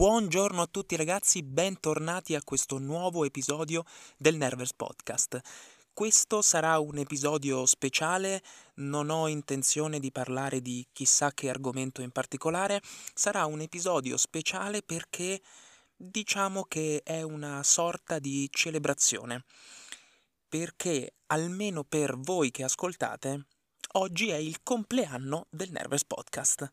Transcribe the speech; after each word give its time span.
Buongiorno 0.00 0.62
a 0.62 0.66
tutti 0.66 0.96
ragazzi, 0.96 1.42
bentornati 1.42 2.34
a 2.34 2.42
questo 2.42 2.78
nuovo 2.78 3.26
episodio 3.26 3.84
del 4.16 4.34
Nervers 4.36 4.72
Podcast. 4.72 5.38
Questo 5.92 6.40
sarà 6.40 6.78
un 6.78 6.96
episodio 6.96 7.66
speciale, 7.66 8.42
non 8.76 9.10
ho 9.10 9.28
intenzione 9.28 10.00
di 10.00 10.10
parlare 10.10 10.62
di 10.62 10.88
chissà 10.90 11.32
che 11.32 11.50
argomento 11.50 12.00
in 12.00 12.12
particolare, 12.12 12.80
sarà 13.12 13.44
un 13.44 13.60
episodio 13.60 14.16
speciale 14.16 14.80
perché 14.80 15.42
diciamo 15.94 16.64
che 16.64 17.02
è 17.04 17.20
una 17.20 17.62
sorta 17.62 18.18
di 18.18 18.48
celebrazione, 18.50 19.44
perché 20.48 21.16
almeno 21.26 21.84
per 21.84 22.16
voi 22.16 22.50
che 22.50 22.64
ascoltate, 22.64 23.48
oggi 23.96 24.30
è 24.30 24.36
il 24.36 24.62
compleanno 24.62 25.46
del 25.50 25.70
Nervers 25.70 26.06
Podcast. 26.06 26.72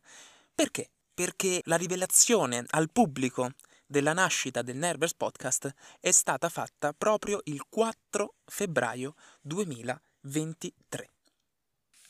Perché? 0.54 0.92
Perché 1.18 1.62
la 1.64 1.74
rivelazione 1.74 2.64
al 2.68 2.92
pubblico 2.92 3.50
della 3.88 4.12
nascita 4.12 4.62
del 4.62 4.76
Nervers 4.76 5.14
Podcast 5.14 5.74
è 5.98 6.12
stata 6.12 6.48
fatta 6.48 6.92
proprio 6.92 7.40
il 7.46 7.60
4 7.68 8.34
febbraio 8.44 9.16
2023. 9.40 11.10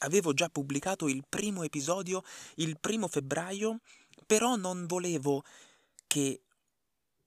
Avevo 0.01 0.35
già 0.35 0.51
pubblicato 0.51 1.09
il 1.09 1.25
primo 1.27 1.63
episodio 1.63 2.23
il 2.57 2.79
primo 2.79 3.09
febbraio, 3.09 3.79
però 4.27 4.57
non 4.57 4.85
volevo 4.85 5.43
che 6.07 6.43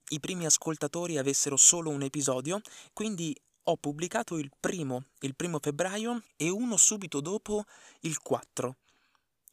i 0.09 0.20
primi 0.20 0.45
ascoltatori 0.45 1.18
avessero 1.18 1.57
solo 1.57 1.90
un 1.90 2.04
episodio, 2.04 2.62
quindi 2.93 3.35
ho 3.63 3.77
pubblicato 3.77 4.38
il 4.38 4.52
primo 4.59 5.05
il 5.21 5.35
primo 5.35 5.57
febbraio 5.59 6.21
e 6.35 6.48
uno 6.48 6.77
subito 6.77 7.21
dopo 7.21 7.66
il 8.02 8.20
4 8.20 8.76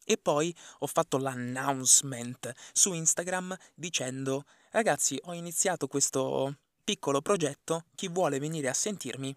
e 0.09 0.17
poi 0.17 0.55
ho 0.79 0.87
fatto 0.87 1.19
l'announcement 1.19 2.51
su 2.73 2.93
Instagram 2.93 3.55
dicendo 3.75 4.45
ragazzi 4.71 5.19
ho 5.25 5.33
iniziato 5.33 5.85
questo 5.85 6.55
piccolo 6.83 7.21
progetto, 7.21 7.83
chi 7.93 8.07
vuole 8.07 8.39
venire 8.39 8.69
a 8.69 8.73
sentirmi 8.73 9.35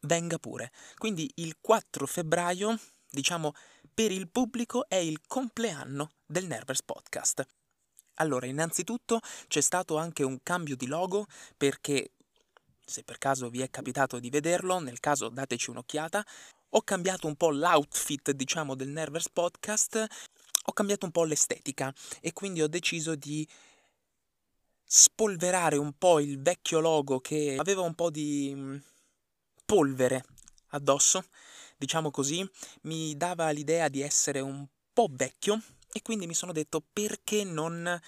venga 0.00 0.38
pure. 0.38 0.72
Quindi 0.96 1.30
il 1.36 1.58
4 1.60 2.06
febbraio, 2.06 2.76
diciamo, 3.08 3.52
per 3.94 4.10
il 4.10 4.28
pubblico 4.28 4.88
è 4.88 4.96
il 4.96 5.20
compleanno 5.28 6.10
del 6.26 6.46
Nervers 6.48 6.82
Podcast. 6.82 7.46
Allora, 8.14 8.46
innanzitutto 8.46 9.20
c'è 9.46 9.60
stato 9.60 9.96
anche 9.96 10.24
un 10.24 10.42
cambio 10.42 10.74
di 10.74 10.86
logo 10.86 11.26
perché, 11.56 12.10
se 12.84 13.04
per 13.04 13.18
caso 13.18 13.48
vi 13.48 13.60
è 13.60 13.70
capitato 13.70 14.18
di 14.18 14.28
vederlo, 14.28 14.80
nel 14.80 14.98
caso 14.98 15.28
dateci 15.28 15.70
un'occhiata, 15.70 16.24
ho 16.74 16.82
cambiato 16.82 17.26
un 17.26 17.36
po' 17.36 17.50
l'outfit, 17.50 18.30
diciamo, 18.30 18.74
del 18.74 18.88
Nervers 18.88 19.28
Podcast, 19.28 20.06
ho 20.64 20.72
cambiato 20.72 21.04
un 21.04 21.12
po' 21.12 21.24
l'estetica 21.24 21.92
e 22.20 22.32
quindi 22.32 22.62
ho 22.62 22.68
deciso 22.68 23.14
di 23.14 23.46
spolverare 24.84 25.76
un 25.76 25.92
po' 25.96 26.20
il 26.20 26.40
vecchio 26.40 26.80
logo 26.80 27.20
che 27.20 27.56
aveva 27.58 27.82
un 27.82 27.94
po' 27.94 28.10
di 28.10 28.52
mm, 28.54 28.76
polvere 29.64 30.24
addosso, 30.68 31.24
diciamo 31.76 32.10
così, 32.10 32.48
mi 32.82 33.16
dava 33.16 33.50
l'idea 33.50 33.88
di 33.88 34.00
essere 34.00 34.40
un 34.40 34.66
po' 34.92 35.08
vecchio 35.10 35.60
e 35.92 36.00
quindi 36.02 36.26
mi 36.26 36.34
sono 36.34 36.52
detto 36.52 36.82
perché 36.92 37.44
non 37.44 38.00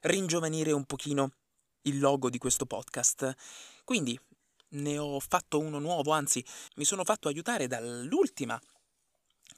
ringiovanire 0.00 0.72
un 0.72 0.84
pochino 0.84 1.32
il 1.82 1.98
logo 1.98 2.28
di 2.28 2.38
questo 2.38 2.66
podcast. 2.66 3.34
Quindi 3.84 4.18
ne 4.72 4.98
ho 4.98 5.18
fatto 5.20 5.58
uno 5.58 5.78
nuovo, 5.78 6.12
anzi 6.12 6.44
mi 6.76 6.84
sono 6.84 7.04
fatto 7.04 7.28
aiutare 7.28 7.66
dall'ultima 7.66 8.60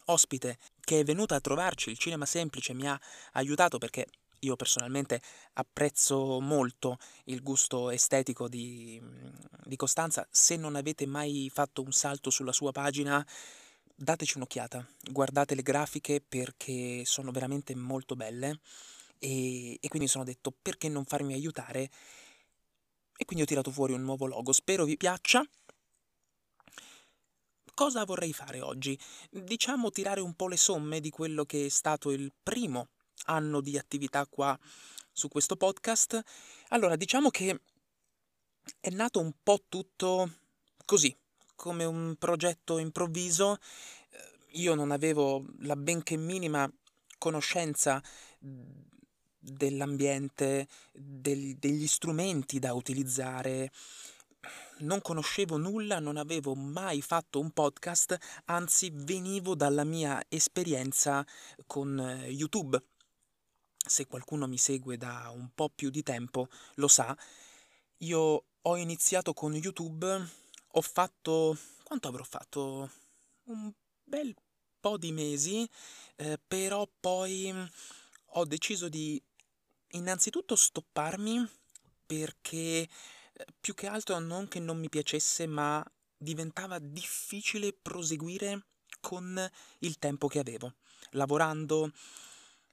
ospite 0.06 0.58
che 0.80 1.00
è 1.00 1.04
venuta 1.04 1.34
a 1.34 1.40
trovarci, 1.40 1.90
il 1.90 1.98
Cinema 1.98 2.26
Semplice 2.26 2.74
mi 2.74 2.86
ha 2.86 3.00
aiutato 3.32 3.78
perché 3.78 4.06
io 4.40 4.56
personalmente 4.56 5.20
apprezzo 5.54 6.38
molto 6.40 6.98
il 7.24 7.42
gusto 7.42 7.90
estetico 7.90 8.46
di, 8.46 9.00
di, 9.64 9.76
Costanza. 9.76 10.26
Se 10.30 10.56
non 10.56 10.76
avete 10.76 11.06
mai 11.06 11.50
fatto 11.52 11.82
un 11.82 11.92
salto 11.92 12.28
sulla 12.28 12.52
sua 12.52 12.70
pagina, 12.70 13.26
dateci 13.94 14.36
un'occhiata, 14.36 14.86
guardate 15.10 15.54
le 15.54 15.62
grafiche 15.62 16.22
perché 16.26 17.04
sono 17.06 17.30
veramente 17.30 17.74
molto 17.74 18.16
belle 18.16 18.60
e, 19.18 19.78
e 19.80 19.88
quindi 19.88 20.08
sono 20.08 20.24
detto 20.24 20.52
perché 20.60 20.88
non 20.88 21.04
farmi 21.04 21.32
aiutare 21.32 21.90
e 23.16 23.24
quindi 23.24 23.44
ho 23.44 23.46
tirato 23.46 23.70
fuori 23.70 23.92
un 23.92 24.02
nuovo 24.02 24.26
logo. 24.26 24.52
Spero 24.52 24.84
vi 24.84 24.96
piaccia. 24.96 25.44
Cosa 27.74 28.04
vorrei 28.04 28.32
fare 28.32 28.60
oggi? 28.60 28.98
Diciamo 29.30 29.90
tirare 29.90 30.20
un 30.20 30.34
po' 30.34 30.48
le 30.48 30.56
somme 30.56 31.00
di 31.00 31.10
quello 31.10 31.44
che 31.44 31.66
è 31.66 31.68
stato 31.68 32.10
il 32.10 32.32
primo 32.42 32.88
anno 33.26 33.60
di 33.60 33.76
attività 33.76 34.26
qua 34.26 34.58
su 35.12 35.28
questo 35.28 35.56
podcast. 35.56 36.22
Allora, 36.68 36.96
diciamo 36.96 37.30
che 37.30 37.60
è 38.80 38.90
nato 38.90 39.20
un 39.20 39.32
po' 39.42 39.64
tutto 39.68 40.30
così, 40.84 41.16
come 41.56 41.84
un 41.84 42.14
progetto 42.16 42.78
improvviso. 42.78 43.58
Io 44.52 44.74
non 44.74 44.92
avevo 44.92 45.44
la 45.60 45.74
benché 45.74 46.16
minima 46.16 46.70
conoscenza 47.18 48.00
dell'ambiente, 49.44 50.68
del, 50.92 51.56
degli 51.56 51.86
strumenti 51.86 52.58
da 52.58 52.72
utilizzare. 52.72 53.70
Non 54.78 55.00
conoscevo 55.00 55.56
nulla, 55.56 56.00
non 56.00 56.16
avevo 56.16 56.54
mai 56.54 57.00
fatto 57.00 57.40
un 57.40 57.50
podcast, 57.50 58.18
anzi 58.46 58.90
venivo 58.92 59.54
dalla 59.54 59.84
mia 59.84 60.22
esperienza 60.28 61.24
con 61.66 61.98
eh, 61.98 62.28
YouTube. 62.28 62.82
Se 63.86 64.06
qualcuno 64.06 64.46
mi 64.46 64.58
segue 64.58 64.96
da 64.96 65.30
un 65.32 65.50
po' 65.54 65.68
più 65.68 65.90
di 65.90 66.02
tempo 66.02 66.48
lo 66.76 66.88
sa, 66.88 67.16
io 67.98 68.44
ho 68.60 68.76
iniziato 68.76 69.32
con 69.32 69.54
YouTube, 69.54 70.28
ho 70.68 70.80
fatto... 70.80 71.56
quanto 71.84 72.08
avrò 72.08 72.24
fatto? 72.24 72.90
Un 73.44 73.70
bel 74.02 74.34
po' 74.80 74.98
di 74.98 75.12
mesi, 75.12 75.68
eh, 76.16 76.38
però 76.46 76.86
poi 77.00 77.52
ho 78.36 78.44
deciso 78.44 78.88
di 78.88 79.22
innanzitutto 79.94 80.56
stopparmi 80.56 81.48
perché 82.06 82.56
eh, 82.56 82.88
più 83.60 83.74
che 83.74 83.86
altro 83.86 84.18
non 84.18 84.48
che 84.48 84.60
non 84.60 84.78
mi 84.78 84.88
piacesse, 84.88 85.46
ma 85.46 85.84
diventava 86.16 86.78
difficile 86.78 87.72
proseguire 87.72 88.66
con 89.00 89.50
il 89.80 89.98
tempo 89.98 90.28
che 90.28 90.38
avevo. 90.38 90.74
Lavorando 91.10 91.92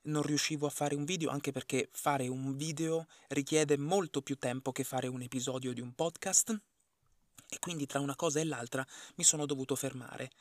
non 0.03 0.23
riuscivo 0.23 0.65
a 0.67 0.71
fare 0.71 0.95
un 0.95 1.05
video, 1.05 1.29
anche 1.29 1.51
perché 1.51 1.89
fare 1.91 2.27
un 2.27 2.55
video 2.55 3.07
richiede 3.29 3.77
molto 3.77 4.21
più 4.21 4.37
tempo 4.37 4.71
che 4.71 4.83
fare 4.83 5.07
un 5.07 5.21
episodio 5.21 5.73
di 5.73 5.81
un 5.81 5.93
podcast, 5.93 6.59
e 7.47 7.59
quindi 7.59 7.85
tra 7.85 7.99
una 7.99 8.15
cosa 8.15 8.39
e 8.39 8.45
l'altra 8.45 8.85
mi 9.15 9.23
sono 9.23 9.45
dovuto 9.45 9.75
fermare. 9.75 10.31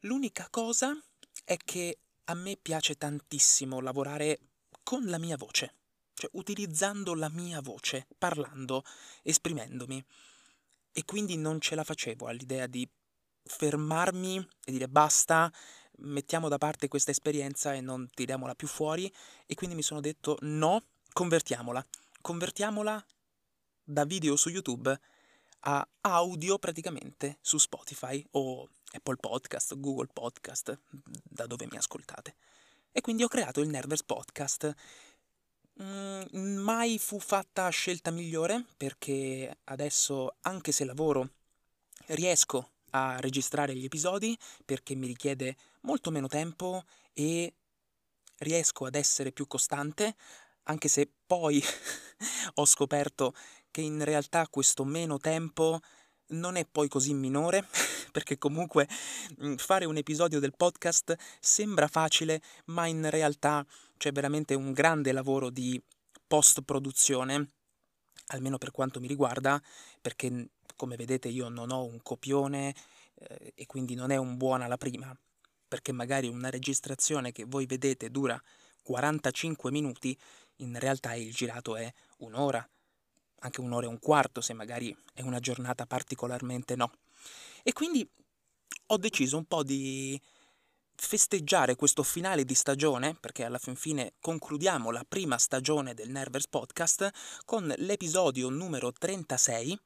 L'unica 0.00 0.48
cosa 0.50 0.96
è 1.44 1.56
che 1.56 1.98
a 2.24 2.34
me 2.34 2.56
piace 2.60 2.96
tantissimo 2.96 3.80
lavorare 3.80 4.38
con 4.82 5.04
la 5.06 5.18
mia 5.18 5.36
voce 5.36 5.74
cioè 6.22 6.30
utilizzando 6.34 7.14
la 7.14 7.28
mia 7.28 7.60
voce, 7.60 8.06
parlando, 8.16 8.84
esprimendomi. 9.22 10.04
E 10.92 11.04
quindi 11.04 11.36
non 11.36 11.60
ce 11.60 11.74
la 11.74 11.82
facevo 11.82 12.26
all'idea 12.26 12.68
di 12.68 12.88
fermarmi 13.44 14.36
e 14.64 14.70
dire 14.70 14.88
basta, 14.88 15.52
mettiamo 15.98 16.48
da 16.48 16.58
parte 16.58 16.86
questa 16.86 17.10
esperienza 17.10 17.74
e 17.74 17.80
non 17.80 18.08
tiriamola 18.08 18.54
più 18.54 18.68
fuori. 18.68 19.12
E 19.46 19.54
quindi 19.54 19.74
mi 19.74 19.82
sono 19.82 20.00
detto 20.00 20.36
no, 20.42 20.84
convertiamola. 21.12 21.84
Convertiamola 22.20 23.04
da 23.82 24.04
video 24.04 24.36
su 24.36 24.48
YouTube 24.48 25.00
a 25.64 25.88
audio 26.02 26.58
praticamente 26.58 27.38
su 27.40 27.58
Spotify 27.58 28.24
o 28.32 28.68
Apple 28.92 29.16
Podcast, 29.16 29.76
Google 29.76 30.10
Podcast, 30.12 30.78
da 31.24 31.46
dove 31.46 31.66
mi 31.68 31.76
ascoltate. 31.76 32.36
E 32.92 33.00
quindi 33.00 33.24
ho 33.24 33.28
creato 33.28 33.60
il 33.60 33.70
Nervers 33.70 34.04
Podcast 34.04 34.72
Mm, 35.80 36.56
mai 36.58 36.98
fu 36.98 37.18
fatta 37.18 37.68
scelta 37.70 38.10
migliore 38.10 38.64
perché 38.76 39.56
adesso, 39.64 40.36
anche 40.42 40.70
se 40.70 40.84
lavoro, 40.84 41.30
riesco 42.08 42.72
a 42.90 43.18
registrare 43.20 43.74
gli 43.74 43.84
episodi 43.84 44.36
perché 44.64 44.94
mi 44.94 45.06
richiede 45.06 45.56
molto 45.82 46.10
meno 46.10 46.28
tempo 46.28 46.84
e 47.14 47.54
riesco 48.38 48.84
ad 48.84 48.96
essere 48.96 49.32
più 49.32 49.46
costante, 49.46 50.14
anche 50.64 50.88
se 50.88 51.10
poi 51.26 51.62
ho 52.56 52.64
scoperto 52.66 53.34
che 53.70 53.80
in 53.80 54.04
realtà 54.04 54.46
questo 54.48 54.84
meno 54.84 55.18
tempo 55.18 55.80
non 56.28 56.56
è 56.56 56.66
poi 56.66 56.88
così 56.88 57.14
minore, 57.14 57.66
perché 58.12 58.38
comunque 58.38 58.88
mm, 59.42 59.56
fare 59.56 59.86
un 59.86 59.96
episodio 59.96 60.38
del 60.38 60.54
podcast 60.56 61.16
sembra 61.40 61.88
facile, 61.88 62.40
ma 62.66 62.86
in 62.86 63.10
realtà 63.10 63.66
c'è 63.96 64.12
veramente 64.12 64.54
un 64.54 64.72
grande 64.72 65.10
lavoro 65.10 65.50
di 65.50 65.82
post-produzione, 66.26 67.48
almeno 68.28 68.58
per 68.58 68.70
quanto 68.70 69.00
mi 69.00 69.08
riguarda, 69.08 69.60
perché 70.00 70.50
come 70.76 70.96
vedete 70.96 71.28
io 71.28 71.48
non 71.48 71.70
ho 71.70 71.84
un 71.84 72.00
copione 72.02 72.74
eh, 73.14 73.52
e 73.54 73.66
quindi 73.66 73.94
non 73.94 74.10
è 74.10 74.16
un 74.16 74.36
buona 74.36 74.66
la 74.66 74.76
prima, 74.76 75.16
perché 75.66 75.92
magari 75.92 76.28
una 76.28 76.50
registrazione 76.50 77.32
che 77.32 77.44
voi 77.44 77.66
vedete 77.66 78.10
dura 78.10 78.40
45 78.82 79.70
minuti, 79.70 80.16
in 80.56 80.78
realtà 80.78 81.14
il 81.14 81.32
girato 81.32 81.76
è 81.76 81.92
un'ora, 82.18 82.66
anche 83.40 83.60
un'ora 83.60 83.86
e 83.86 83.88
un 83.88 83.98
quarto 83.98 84.40
se 84.40 84.52
magari 84.52 84.96
è 85.12 85.22
una 85.22 85.40
giornata 85.40 85.86
particolarmente 85.86 86.76
no. 86.76 86.92
E 87.62 87.72
quindi 87.72 88.08
ho 88.86 88.96
deciso 88.96 89.36
un 89.36 89.44
po' 89.44 89.62
di 89.62 90.20
festeggiare 90.94 91.74
questo 91.74 92.02
finale 92.02 92.44
di 92.44 92.54
stagione, 92.54 93.14
perché 93.14 93.44
alla 93.44 93.58
fin 93.58 93.74
fine 93.74 94.14
concludiamo 94.20 94.90
la 94.90 95.04
prima 95.06 95.38
stagione 95.38 95.94
del 95.94 96.10
Nervers 96.10 96.46
Podcast 96.46 97.10
con 97.44 97.72
l'episodio 97.78 98.48
numero 98.48 98.92
36. 98.92 99.78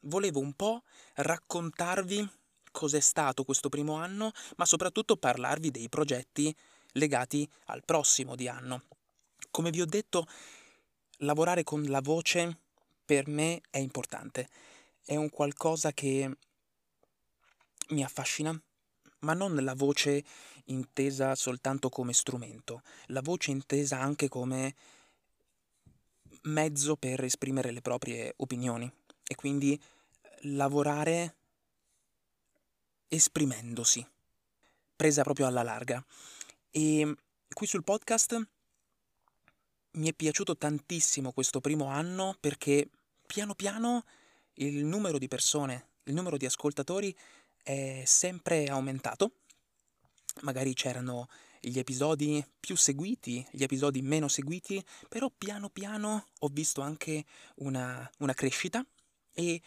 Volevo 0.00 0.40
un 0.40 0.52
po' 0.52 0.82
raccontarvi 1.14 2.28
cos'è 2.70 3.00
stato 3.00 3.44
questo 3.44 3.68
primo 3.68 3.94
anno, 3.94 4.32
ma 4.56 4.66
soprattutto 4.66 5.16
parlarvi 5.16 5.70
dei 5.70 5.88
progetti 5.88 6.54
legati 6.92 7.48
al 7.66 7.84
prossimo 7.84 8.36
di 8.36 8.48
anno. 8.48 8.82
Come 9.50 9.70
vi 9.70 9.80
ho 9.80 9.86
detto, 9.86 10.26
lavorare 11.20 11.64
con 11.64 11.82
la 11.84 12.00
voce 12.00 12.58
per 13.04 13.28
me 13.28 13.62
è 13.70 13.78
importante. 13.78 14.48
È 15.08 15.14
un 15.14 15.30
qualcosa 15.30 15.92
che 15.92 16.36
mi 17.90 18.02
affascina, 18.02 18.60
ma 19.20 19.34
non 19.34 19.54
la 19.54 19.74
voce 19.74 20.24
intesa 20.64 21.36
soltanto 21.36 21.88
come 21.88 22.12
strumento, 22.12 22.82
la 23.06 23.20
voce 23.20 23.52
intesa 23.52 24.00
anche 24.00 24.28
come 24.28 24.74
mezzo 26.42 26.96
per 26.96 27.22
esprimere 27.22 27.70
le 27.70 27.82
proprie 27.82 28.34
opinioni 28.38 28.92
e 29.28 29.36
quindi 29.36 29.80
lavorare 30.40 31.36
esprimendosi, 33.06 34.04
presa 34.96 35.22
proprio 35.22 35.46
alla 35.46 35.62
larga. 35.62 36.04
E 36.72 37.14
qui 37.48 37.66
sul 37.68 37.84
podcast 37.84 38.48
mi 39.92 40.08
è 40.08 40.12
piaciuto 40.12 40.56
tantissimo 40.56 41.30
questo 41.30 41.60
primo 41.60 41.86
anno 41.86 42.36
perché 42.40 42.90
piano 43.24 43.54
piano 43.54 44.04
il 44.56 44.84
numero 44.84 45.18
di 45.18 45.28
persone, 45.28 45.88
il 46.04 46.14
numero 46.14 46.36
di 46.36 46.46
ascoltatori 46.46 47.14
è 47.62 48.02
sempre 48.04 48.66
aumentato. 48.66 49.32
Magari 50.42 50.74
c'erano 50.74 51.28
gli 51.60 51.78
episodi 51.78 52.44
più 52.60 52.76
seguiti, 52.76 53.44
gli 53.50 53.62
episodi 53.62 54.02
meno 54.02 54.28
seguiti, 54.28 54.84
però 55.08 55.30
piano 55.36 55.68
piano 55.68 56.26
ho 56.38 56.48
visto 56.48 56.80
anche 56.80 57.24
una, 57.56 58.08
una 58.18 58.34
crescita 58.34 58.84
e 59.32 59.60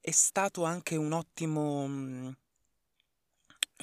è 0.00 0.10
stato 0.10 0.64
anche 0.64 0.96
un 0.96 1.12
ottimo 1.12 1.86
mm, 1.86 2.28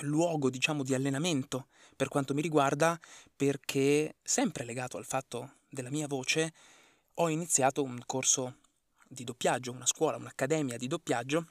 luogo, 0.02 0.50
diciamo, 0.50 0.84
di 0.84 0.94
allenamento 0.94 1.68
per 1.96 2.10
quanto 2.10 2.34
mi 2.34 2.42
riguarda, 2.42 3.00
perché 3.36 4.16
sempre 4.22 4.66
legato 4.66 4.98
al 4.98 5.06
fatto 5.06 5.56
della 5.70 5.90
mia 5.90 6.08
voce, 6.08 6.54
ho 7.16 7.30
iniziato 7.30 7.84
un 7.84 8.02
corso 8.06 8.58
di 9.08 9.24
doppiaggio, 9.24 9.72
una 9.72 9.86
scuola, 9.86 10.18
un'accademia 10.18 10.78
di 10.78 10.88
doppiaggio 10.88 11.48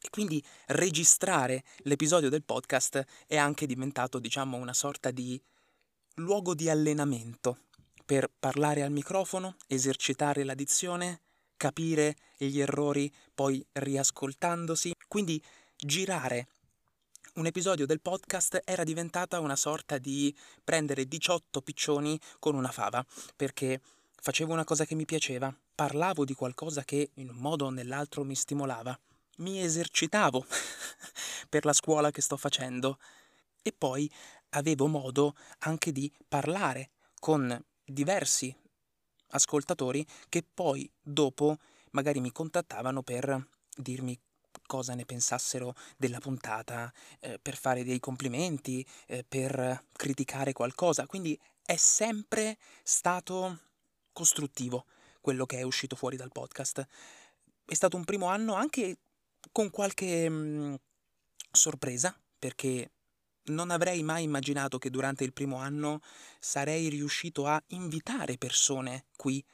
e 0.00 0.10
quindi 0.10 0.42
registrare 0.66 1.64
l'episodio 1.78 2.28
del 2.28 2.44
podcast 2.44 3.04
è 3.26 3.36
anche 3.36 3.66
diventato, 3.66 4.18
diciamo, 4.18 4.56
una 4.56 4.72
sorta 4.72 5.10
di 5.10 5.40
luogo 6.14 6.54
di 6.54 6.68
allenamento 6.68 7.58
per 8.04 8.30
parlare 8.38 8.82
al 8.82 8.92
microfono, 8.92 9.56
esercitare 9.66 10.44
la 10.44 10.54
dizione, 10.54 11.20
capire 11.56 12.16
gli 12.36 12.60
errori 12.60 13.12
poi 13.34 13.64
riascoltandosi. 13.72 14.94
Quindi 15.08 15.42
girare 15.76 16.48
un 17.34 17.46
episodio 17.46 17.86
del 17.86 18.00
podcast 18.00 18.62
era 18.64 18.84
diventata 18.84 19.40
una 19.40 19.56
sorta 19.56 19.98
di 19.98 20.34
prendere 20.64 21.06
18 21.06 21.60
piccioni 21.60 22.18
con 22.38 22.54
una 22.54 22.70
fava, 22.70 23.04
perché 23.36 23.80
facevo 24.20 24.52
una 24.52 24.64
cosa 24.64 24.84
che 24.84 24.94
mi 24.94 25.04
piaceva, 25.04 25.54
parlavo 25.78 26.24
di 26.24 26.34
qualcosa 26.34 26.82
che 26.82 27.12
in 27.14 27.28
un 27.28 27.36
modo 27.36 27.66
o 27.66 27.70
nell'altro 27.70 28.24
mi 28.24 28.34
stimolava, 28.34 28.98
mi 29.36 29.62
esercitavo 29.62 30.44
per 31.48 31.64
la 31.64 31.72
scuola 31.72 32.10
che 32.10 32.20
sto 32.20 32.36
facendo. 32.36 32.98
E 33.62 33.72
poi 33.78 34.10
avevo 34.50 34.88
modo 34.88 35.36
anche 35.60 35.92
di 35.92 36.12
parlare 36.26 36.90
con 37.20 37.64
diversi 37.84 38.52
ascoltatori 39.28 40.04
che 40.28 40.44
poi 40.52 40.90
dopo 41.00 41.58
magari 41.92 42.18
mi 42.18 42.32
contattavano 42.32 43.02
per 43.02 43.48
dirmi 43.76 44.18
cosa 44.66 44.94
ne 44.94 45.04
pensassero 45.04 45.76
della 45.96 46.18
puntata, 46.18 46.92
eh, 47.20 47.38
per 47.40 47.56
fare 47.56 47.84
dei 47.84 48.00
complimenti, 48.00 48.84
eh, 49.06 49.22
per 49.22 49.84
criticare 49.92 50.52
qualcosa. 50.52 51.06
Quindi 51.06 51.38
è 51.64 51.76
sempre 51.76 52.58
stato 52.82 53.60
costruttivo 54.12 54.84
quello 55.28 55.44
che 55.44 55.58
è 55.58 55.62
uscito 55.62 55.94
fuori 55.94 56.16
dal 56.16 56.32
podcast. 56.32 56.86
È 57.66 57.74
stato 57.74 57.98
un 57.98 58.04
primo 58.04 58.28
anno 58.28 58.54
anche 58.54 58.96
con 59.52 59.68
qualche 59.68 60.26
mh, 60.26 60.34
mm, 60.34 60.74
sorpresa, 61.52 62.18
perché 62.38 62.92
non 63.48 63.70
avrei 63.70 64.02
mai 64.02 64.22
immaginato 64.22 64.78
che 64.78 64.88
durante 64.88 65.24
il 65.24 65.34
primo 65.34 65.56
anno 65.56 66.00
sarei 66.40 66.88
riuscito 66.88 67.46
a 67.46 67.62
invitare 67.68 68.38
persone 68.38 69.04
qui. 69.16 69.44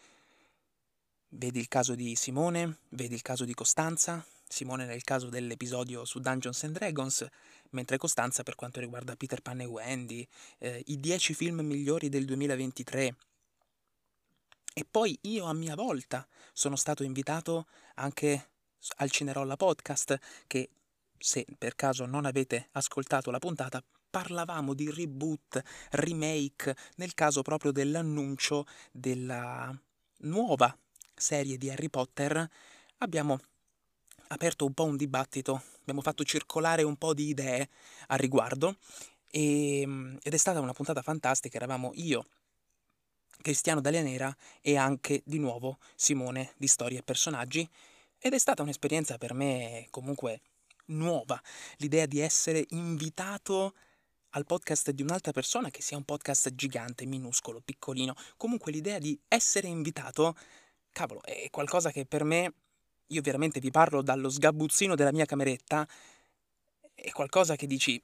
Vedi 1.31 1.59
il 1.59 1.67
caso 1.67 1.97
di 1.97 2.15
Simone, 2.15 2.79
vedi 2.91 3.15
il 3.15 3.23
caso 3.23 3.45
di 3.45 3.53
Costanza, 3.53 4.25
Simone 4.47 4.87
nel 4.87 5.03
caso 5.03 5.29
dell'episodio 5.29 6.05
su 6.05 6.21
Dungeons 6.21 6.63
and 6.63 6.75
Dragons, 6.75 7.27
mentre 7.71 7.97
Costanza 7.97 8.45
per 8.45 8.55
quanto 8.55 8.79
riguarda 8.79 9.17
Peter 9.17 9.41
Pan 9.41 9.61
e 9.63 9.65
Wendy, 9.65 10.25
eh, 10.59 10.85
i 10.87 11.01
10 11.01 11.35
film 11.35 11.63
migliori 11.63 12.09
del 12.09 12.27
2023. 12.27 13.17
E 14.77 14.85
poi 14.85 15.17
io 15.23 15.45
a 15.45 15.53
mia 15.53 15.77
volta 15.77 16.27
sono 16.53 16.75
stato 16.75 17.05
invitato 17.05 17.69
anche 17.95 18.51
al 18.97 19.09
Cinerolla 19.09 19.55
Podcast, 19.55 20.19
che 20.49 20.69
se 21.17 21.47
per 21.57 21.77
caso 21.77 22.07
non 22.07 22.25
avete 22.25 22.71
ascoltato 22.73 23.31
la 23.31 23.39
puntata, 23.39 23.81
parlavamo 24.11 24.75
di 24.75 24.91
reboot, 24.91 25.63
remake, 25.93 26.77
nel 26.97 27.15
caso 27.15 27.43
proprio 27.43 27.71
dell'annuncio 27.71 28.67
della 28.91 29.73
nuova 30.23 30.77
serie 31.15 31.57
di 31.57 31.71
Harry 31.71 31.89
Potter, 31.89 32.51
abbiamo 32.99 33.39
aperto 34.29 34.67
un 34.67 34.75
po' 34.75 34.85
un 34.87 34.97
dibattito, 34.97 35.63
abbiamo 35.83 36.01
fatto 36.01 36.25
circolare 36.25 36.83
un 36.83 36.97
po' 36.97 37.15
di 37.15 37.29
idee 37.29 37.69
al 38.09 38.19
riguardo 38.19 38.79
e, 39.31 39.83
ehm, 39.83 40.19
ed 40.21 40.35
è 40.35 40.37
stata 40.37 40.59
una 40.59 40.73
puntata 40.73 41.01
fantastica, 41.01 41.59
eravamo 41.59 41.93
io, 41.95 42.27
Cristiano 43.41 43.81
Nera 43.81 44.35
e 44.61 44.77
anche 44.77 45.23
di 45.25 45.39
nuovo 45.39 45.79
Simone 45.95 46.53
di 46.57 46.67
Storie 46.67 46.99
e 46.99 47.03
Personaggi. 47.03 47.69
Ed 48.19 48.33
è 48.33 48.39
stata 48.39 48.63
un'esperienza 48.63 49.19
per 49.19 49.35
me 49.35 49.87
comunque 49.91 50.41
nuova, 50.87 51.41
l'idea 51.77 52.07
di 52.07 52.21
essere 52.21 52.65
invitato 52.71 53.75
al 54.31 54.47
podcast 54.47 54.91
di 54.91 55.03
un'altra 55.03 55.33
persona 55.33 55.71
che 55.71 55.83
sia 55.83 55.97
un 55.97 56.05
podcast 56.05 56.55
gigante, 56.55 57.07
minuscolo, 57.07 57.61
piccolino, 57.61 58.15
comunque 58.37 58.73
l'idea 58.73 58.99
di 58.99 59.19
essere 59.29 59.69
invitato, 59.69 60.37
cavolo, 60.91 61.23
è 61.23 61.49
qualcosa 61.51 61.91
che 61.91 62.05
per 62.05 62.25
me 62.25 62.53
io 63.09 63.23
veramente 63.23 63.61
vi 63.61 63.71
parlo 63.71 64.03
dallo 64.03 64.29
sgabuzzino 64.29 64.95
della 64.95 65.13
mia 65.13 65.25
cameretta, 65.25 65.87
è 66.95 67.11
qualcosa 67.11 67.55
che 67.55 67.67
dici, 67.67 68.03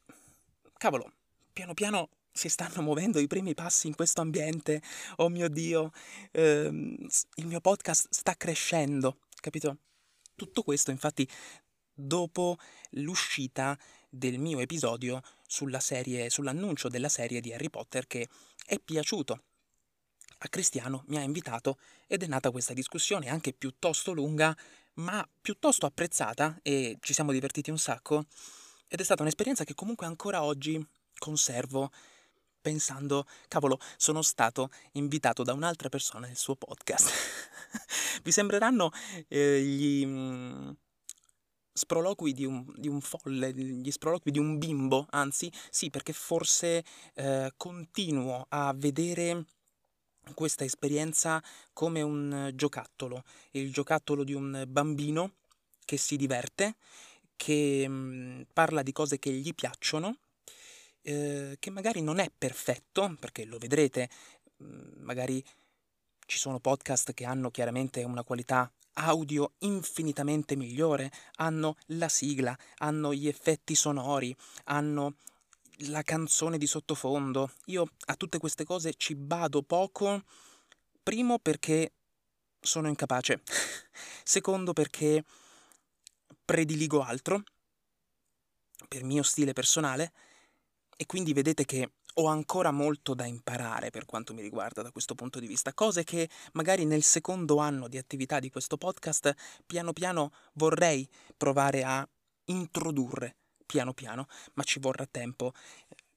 cavolo, 0.77 1.13
piano 1.53 1.75
piano 1.75 2.09
si 2.33 2.49
stanno 2.49 2.83
muovendo 2.83 3.19
i 3.19 3.27
primi 3.27 3.55
passi 3.55 3.87
in 3.87 3.95
questo 3.95 4.21
ambiente, 4.21 4.83
oh 5.17 5.29
mio 5.29 5.49
Dio, 5.49 5.91
ehm, 6.33 6.97
il 7.37 7.47
mio 7.47 7.61
podcast 7.61 8.09
sta 8.11 8.35
crescendo, 8.37 9.21
capito? 9.41 9.79
Tutto 10.35 10.63
questo 10.63 10.91
infatti 10.91 11.29
dopo 11.93 12.57
l'uscita 12.93 13.79
del 14.09 14.39
mio 14.39 14.59
episodio 14.61 15.23
sulla 15.47 15.81
serie, 15.81 16.31
sull'annuncio 16.31 16.89
della 16.89 17.09
serie 17.09 17.41
di 17.41 17.53
Harry 17.53 17.69
Potter 17.69 18.07
che 18.07 18.29
è 18.65 18.79
piaciuto 18.79 19.45
a 20.43 20.49
Cristiano, 20.49 21.05
mi 21.09 21.19
ha 21.19 21.23
invitato 21.23 21.79
ed 22.07 22.23
è 22.23 22.27
nata 22.27 22.51
questa 22.51 22.73
discussione 22.73 23.29
anche 23.29 23.53
piuttosto 23.53 24.13
lunga 24.13 24.57
ma 24.95 25.27
piuttosto 25.41 25.87
apprezzata 25.87 26.59
e 26.63 26.97
ci 27.01 27.13
siamo 27.13 27.33
divertiti 27.33 27.71
un 27.71 27.79
sacco 27.79 28.27
ed 28.89 29.01
è 29.01 29.05
stata 29.05 29.23
un'esperienza 29.23 29.65
che 29.65 29.75
comunque 29.75 30.07
ancora 30.07 30.43
oggi 30.43 30.85
conservo 31.19 31.91
pensando, 32.61 33.27
cavolo, 33.49 33.79
sono 33.97 34.23
stato 34.23 34.71
invitato 34.93 35.43
da 35.43 35.53
un'altra 35.53 35.89
persona 35.89 36.27
nel 36.27 36.37
suo 36.37 36.57
podcast. 36.57 37.11
Vi 38.23 38.33
sembreranno 38.33 38.91
eh, 39.29 39.63
gli 39.63 40.05
mm, 40.07 40.71
sproloqui 41.73 42.33
di 42.33 42.45
un, 42.45 42.65
di 42.77 42.89
un, 42.89 43.01
folle, 43.01 43.53
gli 43.53 43.91
sproloqui 43.91 44.31
di 44.31 44.39
un 44.39 44.59
bimbo, 44.59 45.07
anzi, 45.11 45.51
sì, 45.71 45.91
perché 45.91 46.13
forse 46.13 46.85
eh, 47.15 47.53
continuo 47.57 48.47
a 48.49 48.73
vedere 48.77 49.47
questa 50.35 50.65
esperienza 50.65 51.43
come 51.73 52.03
un 52.03 52.53
giocattolo, 52.55 53.25
il 53.53 53.73
giocattolo 53.73 54.25
di 54.25 54.35
un 54.35 54.65
bambino 54.69 55.33
che 55.85 55.97
si 55.97 56.17
diverte, 56.17 56.77
che 57.37 57.89
mh, 57.89 57.93
mm, 57.93 58.41
parla 58.53 58.83
di 58.83 58.93
cose 58.93 59.19
che 59.19 59.33
gli 59.33 59.55
piacciono, 59.55 60.19
eh, 61.03 61.57
che 61.59 61.71
magari 61.71 62.03
non 62.03 62.19
è 62.19 62.31
perfetto, 62.37 63.17
perché 63.19 63.45
lo 63.45 63.59
vedrete, 63.59 64.09
mm, 64.63 65.03
magari 65.03 65.45
ci 66.27 66.39
sono 66.39 66.61
podcast 66.61 67.13
che 67.13 67.25
hanno 67.25 67.51
chiaramente 67.51 68.03
una 68.05 68.23
qualità 68.23 68.71
audio 68.95 69.53
infinitamente 69.59 70.57
migliore, 70.57 71.11
hanno 71.37 71.77
la 71.87 72.09
sigla, 72.09 72.57
hanno 72.79 73.15
gli 73.15 73.29
effetti 73.29 73.75
sonori, 73.75 74.35
hanno 74.65 75.15
la 75.89 76.03
canzone 76.03 76.59
di 76.59 76.67
sottofondo. 76.67 77.53
Io 77.67 77.87
a 78.07 78.15
tutte 78.17 78.39
queste 78.39 78.65
cose 78.65 78.95
ci 78.95 79.15
bado 79.15 79.63
poco, 79.63 80.23
primo 81.03 81.39
perché 81.39 81.93
sono 82.61 82.89
incapace, 82.89 83.43
secondo 84.23 84.73
perché 84.73 85.25
prediligo 86.45 87.03
altro, 87.03 87.43
per 88.89 89.05
mio 89.05 89.23
stile 89.23 89.53
personale, 89.53 90.13
e 91.01 91.07
quindi 91.07 91.33
vedete 91.33 91.65
che 91.65 91.93
ho 92.17 92.27
ancora 92.27 92.71
molto 92.71 93.15
da 93.15 93.25
imparare 93.25 93.89
per 93.89 94.05
quanto 94.05 94.35
mi 94.35 94.43
riguarda 94.43 94.83
da 94.83 94.93
questo 94.93 95.15
punto 95.15 95.41
di 95.41 95.47
vista, 95.47 95.73
cose 95.73 96.05
che 96.05 96.29
magari 96.53 96.85
nel 96.85 97.03
secondo 97.03 97.57
anno 97.57 97.89
di 97.89 97.97
attività 97.97 98.39
di 98.39 98.51
questo 98.51 98.77
podcast 98.77 99.35
piano 99.65 99.95
piano 99.95 100.31
vorrei 100.55 101.09
provare 101.39 101.85
a 101.85 102.07
introdurre 102.49 103.37
piano 103.65 103.95
piano, 103.95 104.27
ma 104.55 104.63
ci 104.63 104.79
vorrà 104.79 105.07
tempo 105.11 105.55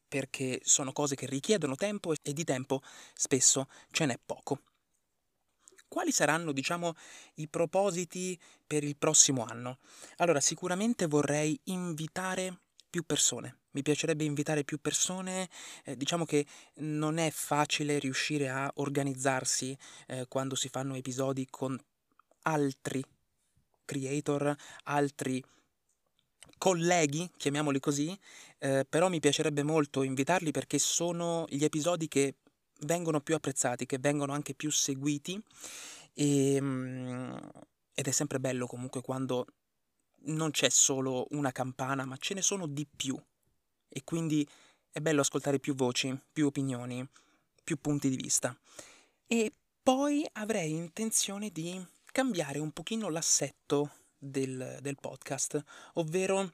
perché 0.05 0.59
sono 0.65 0.91
cose 0.91 1.15
che 1.15 1.27
richiedono 1.27 1.77
tempo 1.77 2.11
e 2.21 2.33
di 2.33 2.43
tempo 2.43 2.81
spesso 3.13 3.69
ce 3.89 4.05
n'è 4.05 4.19
poco. 4.25 4.63
Quali 5.87 6.11
saranno, 6.11 6.51
diciamo, 6.51 6.93
i 7.35 7.47
propositi 7.47 8.37
per 8.67 8.83
il 8.83 8.97
prossimo 8.97 9.45
anno? 9.45 9.77
Allora, 10.17 10.41
sicuramente 10.41 11.05
vorrei 11.05 11.57
invitare 11.65 12.63
più 12.89 13.05
persone. 13.05 13.59
Mi 13.73 13.81
piacerebbe 13.81 14.23
invitare 14.23 14.63
più 14.63 14.79
persone, 14.79 15.49
eh, 15.83 15.97
diciamo 15.97 16.25
che 16.25 16.45
non 16.75 17.17
è 17.17 17.31
facile 17.31 17.99
riuscire 17.99 18.49
a 18.49 18.71
organizzarsi 18.75 19.77
eh, 20.07 20.25
quando 20.27 20.55
si 20.55 20.69
fanno 20.69 20.95
episodi 20.95 21.47
con 21.49 21.79
altri 22.43 23.03
creator, 23.85 24.55
altri 24.83 25.43
colleghi, 26.57 27.29
chiamiamoli 27.35 27.79
così, 27.79 28.17
eh, 28.59 28.85
però 28.87 29.09
mi 29.09 29.19
piacerebbe 29.19 29.63
molto 29.63 30.03
invitarli 30.03 30.51
perché 30.51 30.77
sono 30.79 31.45
gli 31.49 31.63
episodi 31.63 32.07
che 32.07 32.35
vengono 32.81 33.21
più 33.21 33.35
apprezzati, 33.35 33.85
che 33.85 33.97
vengono 33.99 34.33
anche 34.33 34.53
più 34.53 34.71
seguiti 34.71 35.41
e, 36.13 36.55
ehm, 36.55 37.51
ed 37.93 38.07
è 38.07 38.11
sempre 38.11 38.39
bello 38.39 38.67
comunque 38.67 39.01
quando 39.01 39.45
non 40.25 40.51
c'è 40.51 40.69
solo 40.69 41.27
una 41.31 41.51
campana, 41.51 42.05
ma 42.05 42.17
ce 42.17 42.33
ne 42.33 42.41
sono 42.41 42.65
di 42.67 42.87
più. 42.87 43.19
E 43.95 44.03
quindi 44.03 44.47
è 44.91 44.99
bello 44.99 45.21
ascoltare 45.21 45.59
più 45.59 45.75
voci, 45.75 46.17
più 46.31 46.47
opinioni, 46.47 47.07
più 47.63 47.77
punti 47.79 48.09
di 48.09 48.15
vista. 48.15 48.57
E 49.27 49.51
poi 49.83 50.27
avrei 50.33 50.71
intenzione 50.71 51.49
di 51.51 51.79
cambiare 52.11 52.57
un 52.57 52.71
pochino 52.71 53.09
l'assetto 53.09 53.91
del, 54.17 54.79
del 54.81 54.97
podcast, 54.99 55.63
ovvero 55.93 56.53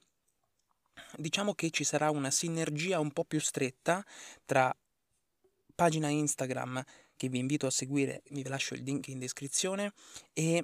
diciamo 1.16 1.54
che 1.54 1.70
ci 1.70 1.84
sarà 1.86 2.10
una 2.10 2.30
sinergia 2.30 3.00
un 3.00 3.12
po' 3.12 3.24
più 3.24 3.40
stretta 3.40 4.06
tra 4.46 4.76
pagina 5.76 6.10
Instagram 6.10 6.84
che 7.16 7.30
vi 7.30 7.40
invito 7.40 7.68
a 7.68 7.72
seguire, 7.72 8.22
vi 8.32 8.44
lascio 8.44 8.74
il 8.74 8.84
link 8.84 9.08
in 9.08 9.20
descrizione, 9.20 9.94
e 10.34 10.64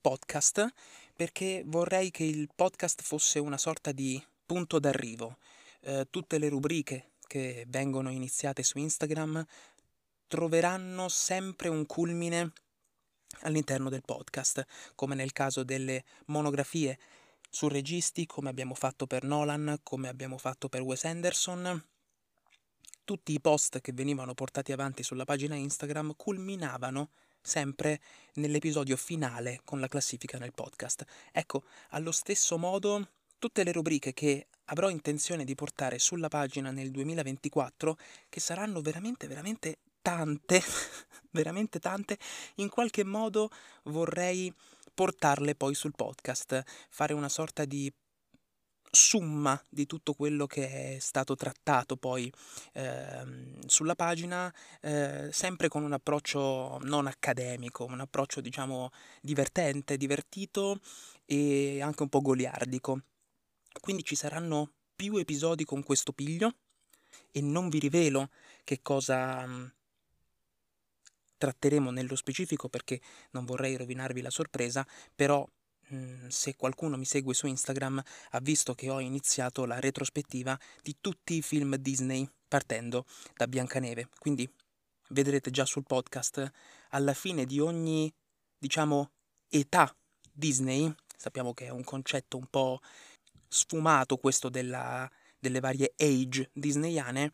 podcast 0.00 0.72
perché 1.14 1.62
vorrei 1.66 2.10
che 2.10 2.24
il 2.24 2.48
podcast 2.54 3.02
fosse 3.02 3.38
una 3.38 3.58
sorta 3.58 3.92
di 3.92 4.22
punto 4.44 4.78
d'arrivo. 4.78 5.38
Eh, 5.84 6.06
tutte 6.10 6.38
le 6.38 6.48
rubriche 6.48 7.10
che 7.26 7.64
vengono 7.68 8.10
iniziate 8.10 8.62
su 8.62 8.78
Instagram 8.78 9.44
troveranno 10.28 11.08
sempre 11.08 11.68
un 11.68 11.86
culmine 11.86 12.52
all'interno 13.40 13.88
del 13.88 14.04
podcast, 14.04 14.64
come 14.94 15.14
nel 15.14 15.32
caso 15.32 15.64
delle 15.64 16.04
monografie 16.26 16.98
su 17.50 17.68
registi, 17.68 18.26
come 18.26 18.48
abbiamo 18.48 18.74
fatto 18.74 19.06
per 19.06 19.24
Nolan, 19.24 19.80
come 19.82 20.08
abbiamo 20.08 20.38
fatto 20.38 20.68
per 20.68 20.82
Wes 20.82 21.04
Anderson. 21.04 21.84
Tutti 23.04 23.32
i 23.32 23.40
post 23.40 23.80
che 23.80 23.92
venivano 23.92 24.34
portati 24.34 24.70
avanti 24.70 25.02
sulla 25.02 25.24
pagina 25.24 25.56
Instagram 25.56 26.14
culminavano 26.16 27.10
sempre 27.40 28.00
nell'episodio 28.34 28.96
finale 28.96 29.60
con 29.64 29.80
la 29.80 29.88
classifica 29.88 30.38
nel 30.38 30.54
podcast. 30.54 31.04
Ecco, 31.32 31.64
allo 31.90 32.12
stesso 32.12 32.56
modo, 32.56 33.08
tutte 33.42 33.64
le 33.64 33.72
rubriche 33.72 34.12
che 34.12 34.46
avrò 34.66 34.88
intenzione 34.88 35.42
di 35.42 35.56
portare 35.56 35.98
sulla 35.98 36.28
pagina 36.28 36.70
nel 36.70 36.92
2024, 36.92 37.96
che 38.28 38.38
saranno 38.38 38.80
veramente, 38.80 39.26
veramente 39.26 39.78
tante, 40.00 40.62
veramente 41.32 41.80
tante, 41.80 42.18
in 42.56 42.68
qualche 42.68 43.02
modo 43.02 43.50
vorrei 43.86 44.54
portarle 44.94 45.56
poi 45.56 45.74
sul 45.74 45.90
podcast, 45.96 46.62
fare 46.88 47.14
una 47.14 47.28
sorta 47.28 47.64
di 47.64 47.92
summa 48.94 49.60
di 49.68 49.86
tutto 49.86 50.12
quello 50.12 50.46
che 50.46 50.94
è 50.94 50.98
stato 51.00 51.34
trattato 51.34 51.96
poi 51.96 52.32
eh, 52.74 53.56
sulla 53.66 53.96
pagina, 53.96 54.54
eh, 54.80 55.30
sempre 55.32 55.66
con 55.66 55.82
un 55.82 55.94
approccio 55.94 56.78
non 56.82 57.08
accademico, 57.08 57.86
un 57.86 57.98
approccio 57.98 58.40
diciamo 58.40 58.90
divertente, 59.20 59.96
divertito 59.96 60.78
e 61.24 61.82
anche 61.82 62.04
un 62.04 62.08
po' 62.08 62.20
goliardico. 62.20 63.00
Quindi 63.80 64.04
ci 64.04 64.14
saranno 64.14 64.72
più 64.94 65.16
episodi 65.16 65.64
con 65.64 65.82
questo 65.82 66.12
piglio 66.12 66.54
e 67.30 67.40
non 67.40 67.68
vi 67.68 67.78
rivelo 67.78 68.30
che 68.64 68.80
cosa 68.82 69.46
mm, 69.46 69.66
tratteremo 71.38 71.90
nello 71.90 72.16
specifico 72.16 72.68
perché 72.68 73.00
non 73.30 73.44
vorrei 73.44 73.76
rovinarvi 73.76 74.20
la 74.20 74.30
sorpresa, 74.30 74.86
però 75.14 75.46
Mm, 75.94 76.28
se 76.28 76.56
qualcuno 76.56 76.96
mi 76.96 77.04
segue 77.04 77.34
su 77.34 77.46
Instagram 77.46 78.02
ha 78.30 78.40
visto 78.40 78.74
che 78.74 78.88
ho 78.88 78.98
iniziato 78.98 79.66
la 79.66 79.78
retrospettiva 79.78 80.58
di 80.80 80.96
tutti 81.00 81.34
i 81.34 81.42
film 81.42 81.76
Disney 81.76 82.26
partendo 82.48 83.04
da 83.36 83.46
Biancaneve. 83.46 84.08
Quindi 84.18 84.50
vedrete 85.08 85.50
già 85.50 85.66
sul 85.66 85.84
podcast 85.84 86.50
alla 86.90 87.12
fine 87.12 87.44
di 87.44 87.60
ogni, 87.60 88.12
diciamo, 88.56 89.10
età 89.48 89.94
Disney, 90.32 90.92
sappiamo 91.14 91.52
che 91.52 91.66
è 91.66 91.70
un 91.70 91.84
concetto 91.84 92.38
un 92.38 92.46
po' 92.46 92.80
sfumato 93.52 94.16
questo 94.16 94.48
della, 94.48 95.08
delle 95.38 95.60
varie 95.60 95.92
age 95.96 96.50
disneyane, 96.54 97.30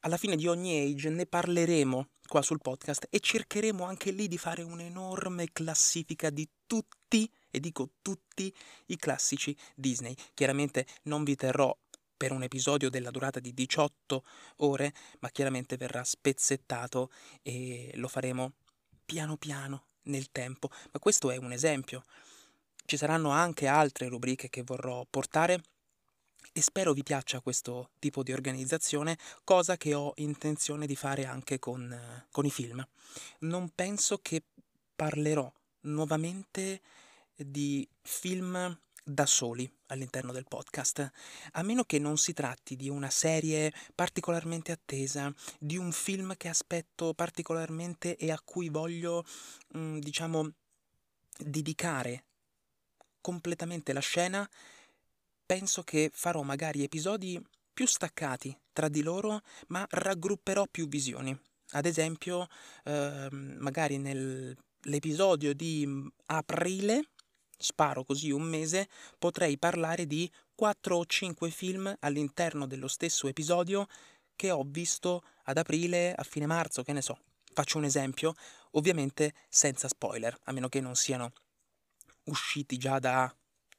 alla 0.00 0.16
fine 0.16 0.36
di 0.36 0.46
ogni 0.46 0.78
age 0.78 1.10
ne 1.10 1.26
parleremo 1.26 2.08
qua 2.28 2.40
sul 2.40 2.60
podcast 2.60 3.08
e 3.10 3.18
cercheremo 3.18 3.84
anche 3.84 4.12
lì 4.12 4.28
di 4.28 4.38
fare 4.38 4.62
un'enorme 4.62 5.50
classifica 5.52 6.30
di 6.30 6.48
tutti 6.66 7.28
e 7.50 7.58
dico 7.58 7.90
tutti 8.02 8.54
i 8.86 8.96
classici 8.96 9.56
Disney. 9.74 10.14
Chiaramente 10.32 10.86
non 11.04 11.24
vi 11.24 11.34
terrò 11.34 11.76
per 12.16 12.32
un 12.32 12.44
episodio 12.44 12.88
della 12.88 13.10
durata 13.10 13.40
di 13.40 13.52
18 13.52 14.24
ore, 14.58 14.94
ma 15.18 15.30
chiaramente 15.30 15.76
verrà 15.76 16.04
spezzettato 16.04 17.10
e 17.42 17.90
lo 17.94 18.08
faremo 18.08 18.52
piano 19.04 19.36
piano 19.36 19.86
nel 20.04 20.30
tempo. 20.30 20.70
Ma 20.92 20.98
questo 20.98 21.30
è 21.30 21.36
un 21.36 21.52
esempio. 21.52 22.04
Ci 22.86 22.96
saranno 22.96 23.30
anche 23.30 23.66
altre 23.66 24.06
rubriche 24.06 24.48
che 24.48 24.62
vorrò 24.62 25.04
portare 25.10 25.60
e 26.52 26.62
spero 26.62 26.92
vi 26.92 27.02
piaccia 27.02 27.40
questo 27.40 27.90
tipo 27.98 28.22
di 28.22 28.32
organizzazione, 28.32 29.18
cosa 29.42 29.76
che 29.76 29.92
ho 29.92 30.12
intenzione 30.16 30.86
di 30.86 30.94
fare 30.94 31.26
anche 31.26 31.58
con, 31.58 32.24
con 32.30 32.46
i 32.46 32.50
film. 32.50 32.86
Non 33.40 33.70
penso 33.74 34.18
che 34.22 34.44
parlerò 34.94 35.52
nuovamente 35.80 36.80
di 37.34 37.86
film 38.02 38.78
da 39.02 39.26
soli 39.26 39.68
all'interno 39.88 40.30
del 40.32 40.46
podcast, 40.46 41.10
a 41.52 41.62
meno 41.62 41.82
che 41.82 41.98
non 41.98 42.16
si 42.18 42.32
tratti 42.32 42.76
di 42.76 42.88
una 42.88 43.10
serie 43.10 43.72
particolarmente 43.94 44.70
attesa, 44.70 45.34
di 45.58 45.76
un 45.76 45.90
film 45.90 46.36
che 46.36 46.48
aspetto 46.48 47.14
particolarmente 47.14 48.16
e 48.16 48.30
a 48.30 48.40
cui 48.42 48.68
voglio, 48.68 49.24
mm, 49.76 49.98
diciamo, 49.98 50.52
dedicare 51.36 52.24
completamente 53.26 53.92
la 53.92 53.98
scena, 53.98 54.48
penso 55.44 55.82
che 55.82 56.10
farò 56.14 56.42
magari 56.42 56.84
episodi 56.84 57.42
più 57.72 57.84
staccati 57.84 58.56
tra 58.72 58.88
di 58.88 59.02
loro, 59.02 59.40
ma 59.66 59.84
raggrupperò 59.90 60.66
più 60.70 60.86
visioni. 60.86 61.36
Ad 61.70 61.86
esempio, 61.86 62.46
eh, 62.84 63.28
magari 63.32 63.98
nell'episodio 63.98 65.54
di 65.54 66.08
aprile 66.26 67.08
sparo 67.58 68.04
così 68.04 68.30
un 68.30 68.42
mese, 68.42 68.86
potrei 69.18 69.58
parlare 69.58 70.06
di 70.06 70.30
4 70.54 70.96
o 70.96 71.04
5 71.04 71.50
film 71.50 71.92
all'interno 71.98 72.68
dello 72.68 72.86
stesso 72.86 73.26
episodio 73.26 73.88
che 74.36 74.52
ho 74.52 74.62
visto 74.64 75.24
ad 75.46 75.56
aprile, 75.56 76.14
a 76.14 76.22
fine 76.22 76.46
marzo, 76.46 76.84
che 76.84 76.92
ne 76.92 77.02
so. 77.02 77.18
Faccio 77.52 77.78
un 77.78 77.84
esempio, 77.84 78.34
ovviamente 78.72 79.34
senza 79.48 79.88
spoiler, 79.88 80.38
a 80.44 80.52
meno 80.52 80.68
che 80.68 80.80
non 80.80 80.94
siano 80.94 81.32
usciti 82.26 82.76
già 82.78 82.98
da 82.98 83.34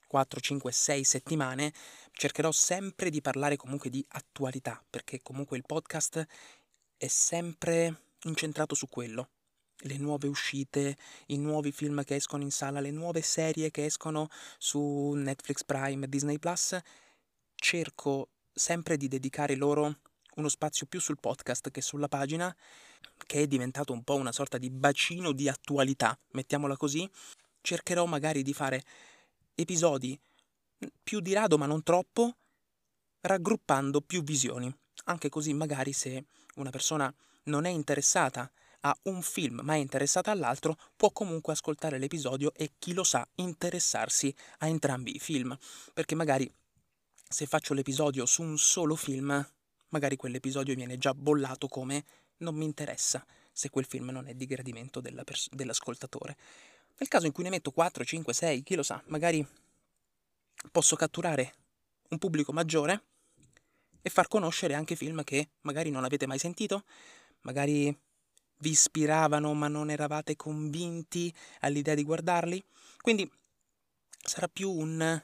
4, 0.08 0.40
5, 0.40 0.72
6 0.72 1.04
settimane, 1.04 1.74
cercherò 2.12 2.52
sempre 2.52 3.10
di 3.10 3.22
parlare 3.22 3.56
comunque 3.58 3.90
di 3.90 4.04
attualità, 4.10 4.84
perché 4.90 5.22
comunque 5.22 5.58
il 5.58 5.66
podcast 5.66 6.26
è 6.98 7.08
sempre 7.08 8.16
incentrato 8.24 8.76
su 8.76 8.88
quello. 8.88 9.30
le 9.82 9.98
nuove 9.98 10.28
uscite, 10.28 10.98
i 11.28 11.38
nuovi 11.38 11.72
film 11.72 12.04
che 12.04 12.16
escono 12.16 12.42
in 12.44 12.52
sala, 12.52 12.80
le 12.80 12.92
nuove 12.92 13.22
serie 13.22 13.70
che 13.70 13.86
escono 13.86 14.28
su 14.58 15.12
Netflix 15.16 15.64
Prime, 15.64 16.10
Disney 16.10 16.40
Plus, 16.40 16.76
cerco 17.56 18.30
sempre 18.52 18.98
di 18.98 19.08
dedicare 19.08 19.56
loro 19.56 20.00
uno 20.36 20.50
spazio 20.50 20.86
più 20.88 21.00
sul 21.00 21.20
podcast 21.20 21.70
che 21.70 21.82
sulla 21.82 22.08
pagina, 22.08 22.56
che 23.26 23.44
è 23.44 23.48
diventato 23.48 23.94
un 23.94 24.04
po' 24.04 24.16
una 24.16 24.32
sorta 24.32 24.58
di 24.58 24.70
bacino 24.70 25.32
di 25.32 25.48
attualità, 25.48 26.18
mettiamola 26.32 26.78
così. 26.78 27.08
Cercherò 27.62 28.06
magari 28.06 28.44
di 28.44 28.54
fare 28.54 28.84
episodi 29.56 30.20
più 31.04 31.20
di 31.20 31.34
rado 31.34 31.58
ma 31.58 31.66
non 31.66 31.84
troppo, 31.84 32.36
raggruppando 33.22 34.02
più 34.02 34.24
visioni. 34.24 34.74
Anche 35.06 35.30
così 35.30 35.54
magari 35.54 35.94
se 35.94 36.26
una 36.56 36.70
persona 36.70 37.14
non 37.44 37.66
è 37.66 37.70
interessata 37.70 38.52
a 38.82 38.98
un 39.04 39.22
film 39.22 39.62
ma 39.64 39.74
è 39.74 39.78
interessata 39.78 40.32
all'altro, 40.32 40.78
può 40.96 41.12
comunque 41.12 41.54
ascoltare 41.54 41.98
l'episodio 41.98 42.54
e 42.54 42.74
chi 42.78 42.94
lo 42.94 43.04
sa 43.04 43.28
interessarsi 43.36 44.34
a 44.60 44.68
entrambi 44.68 45.16
i 45.16 45.20
film. 45.20 45.58
Perché 45.94 46.16
magari 46.16 46.50
se 47.30 47.46
faccio 47.46 47.74
l'episodio 47.74 48.26
su 48.26 48.42
un 48.42 48.58
solo 48.58 48.96
film, 48.96 49.46
magari 49.90 50.16
quell'episodio 50.16 50.76
viene 50.76 50.98
già 50.98 51.14
bollato 51.14 51.68
come 51.68 52.04
non 52.38 52.56
mi 52.56 52.66
interessa 52.66 53.26
se 53.52 53.70
quel 53.70 53.86
film 53.86 54.10
non 54.10 54.28
è 54.28 54.34
di 54.34 54.46
gradimento 54.46 55.02
pers- 55.02 55.50
dell'ascoltatore. 55.52 56.38
Nel 57.00 57.10
caso 57.10 57.28
in 57.28 57.32
cui 57.32 57.44
ne 57.44 57.50
metto 57.50 57.72
4, 57.72 58.04
5, 58.04 58.34
6, 58.34 58.64
chi 58.64 58.76
lo 58.76 58.84
sa, 58.84 59.02
magari 59.08 59.46
posso 60.72 60.96
catturare 60.96 61.54
un 62.10 62.18
pubblico 62.18 62.52
maggiore 62.52 63.04
e 64.02 64.10
far 64.10 64.28
conoscere 64.28 64.74
anche 64.74 64.96
film 64.96 65.24
che 65.24 65.50
magari 65.62 65.92
non 65.92 66.04
avete 66.04 66.26
mai 66.26 66.40
sentito, 66.40 66.86
magari 67.42 67.96
vi 68.60 68.70
ispiravano 68.70 69.54
ma 69.54 69.68
non 69.68 69.92
eravate 69.92 70.36
convinti 70.36 71.34
all'idea 71.60 71.94
di 71.94 72.04
guardarli. 72.04 72.64
Quindi 73.02 73.30
sarà 74.20 74.48
più 74.48 74.72
un, 74.72 75.22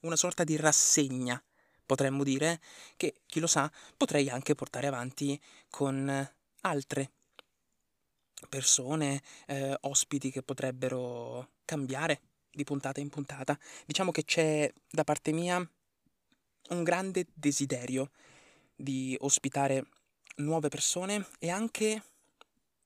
una 0.00 0.16
sorta 0.16 0.42
di 0.42 0.56
rassegna, 0.56 1.40
potremmo 1.84 2.24
dire, 2.24 2.60
che 2.96 3.20
chi 3.26 3.38
lo 3.38 3.46
sa 3.46 3.70
potrei 3.96 4.28
anche 4.28 4.56
portare 4.56 4.88
avanti 4.88 5.40
con 5.70 6.28
altre 6.62 7.10
persone, 8.48 9.22
eh, 9.46 9.76
ospiti 9.82 10.30
che 10.30 10.42
potrebbero 10.42 11.50
cambiare 11.64 12.20
di 12.50 12.64
puntata 12.64 13.00
in 13.00 13.08
puntata. 13.08 13.58
Diciamo 13.84 14.10
che 14.10 14.24
c'è 14.24 14.72
da 14.90 15.04
parte 15.04 15.32
mia 15.32 15.58
un 16.68 16.82
grande 16.82 17.26
desiderio 17.32 18.10
di 18.74 19.16
ospitare 19.20 19.86
nuove 20.36 20.68
persone 20.68 21.26
e 21.38 21.50
anche, 21.50 22.02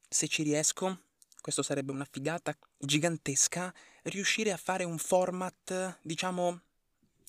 se 0.08 0.28
ci 0.28 0.42
riesco, 0.42 1.02
questo 1.40 1.62
sarebbe 1.62 1.92
una 1.92 2.06
figata 2.08 2.56
gigantesca, 2.78 3.72
riuscire 4.02 4.52
a 4.52 4.56
fare 4.56 4.84
un 4.84 4.98
format, 4.98 5.98
diciamo, 6.02 6.60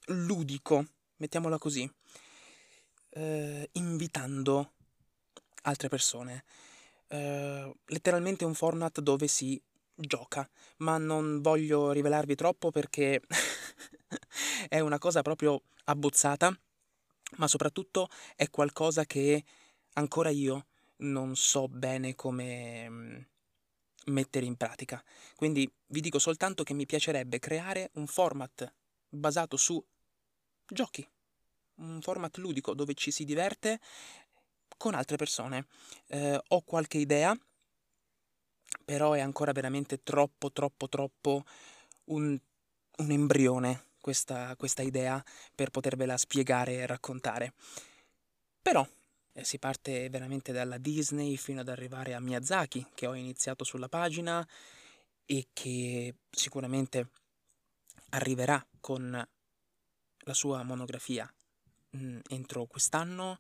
ludico, 0.08 0.86
mettiamola 1.18 1.58
così, 1.58 1.90
eh, 3.10 3.70
invitando 3.74 4.74
altre 5.64 5.88
persone. 5.90 6.44
Eh, 7.12 7.76
letteralmente 7.88 8.46
un 8.46 8.54
format 8.54 9.02
dove 9.02 9.28
si 9.28 9.62
gioca, 9.94 10.50
ma 10.78 10.98
non 10.98 11.42
voglio 11.42 11.92
rivelarvi 11.92 12.36
troppo 12.36 12.72
perché 12.72 13.22
è 14.70 14.80
una 14.80 14.98
cosa 14.98 15.22
proprio 15.22 15.62
abbozzata, 15.86 16.58
ma 17.38 17.48
soprattutto 17.48 18.08
è 18.38 18.50
qualcosa 18.50 19.04
che 19.06 19.44
ancora 19.96 20.30
io 20.30 20.68
non 21.00 21.36
so 21.36 21.68
bene 21.68 22.16
come 22.16 22.90
mm, 22.90 23.18
mettere 24.06 24.46
in 24.46 24.56
pratica. 24.56 25.04
Quindi 25.36 25.70
vi 25.88 26.00
dico 26.00 26.18
soltanto 26.18 26.64
che 26.64 26.74
mi 26.74 26.86
piacerebbe 26.86 27.40
creare 27.40 27.90
un 27.96 28.08
format 28.08 28.74
basato 29.10 29.58
su 29.58 29.84
giochi, 30.66 31.06
un 31.76 32.00
format 32.02 32.38
ludico 32.38 32.74
dove 32.74 32.94
ci 32.94 33.12
si 33.12 33.26
diverte 33.26 33.82
con 34.82 34.96
altre 34.96 35.16
persone. 35.16 35.68
Eh, 36.08 36.42
ho 36.48 36.62
qualche 36.62 36.98
idea, 36.98 37.38
però 38.84 39.14
è 39.14 39.20
ancora 39.20 39.52
veramente 39.52 40.02
troppo, 40.02 40.52
troppo, 40.52 40.90
troppo 40.90 41.44
un, 42.06 42.36
un 42.98 43.12
embrione 43.12 43.90
questa, 44.02 44.56
questa 44.56 44.82
idea 44.82 45.24
per 45.54 45.70
potervela 45.70 46.18
spiegare 46.18 46.78
e 46.78 46.88
raccontare. 46.88 47.54
Però 48.60 48.84
eh, 49.34 49.44
si 49.44 49.60
parte 49.60 50.10
veramente 50.10 50.52
dalla 50.52 50.80
Disney 50.80 51.38
fino 51.38 51.60
ad 51.60 51.70
arrivare 51.70 52.16
a 52.16 52.20
Miyazaki, 52.20 52.88
che 52.96 53.06
ho 53.06 53.14
iniziato 53.14 53.64
sulla 53.64 53.88
pagina 53.88 54.46
e 55.28 55.50
che 55.54 56.16
sicuramente 56.28 57.10
arriverà 58.10 58.66
con 58.80 59.12
la 60.24 60.34
sua 60.34 60.64
monografia 60.64 61.32
mh, 61.92 62.04
mm, 62.04 62.20
entro 62.30 62.66
quest'anno. 62.66 63.38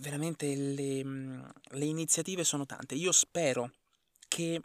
Veramente 0.00 0.54
le, 0.54 1.02
le 1.02 1.84
iniziative 1.84 2.44
sono 2.44 2.66
tante. 2.66 2.94
Io 2.94 3.12
spero 3.12 3.70
che 4.28 4.60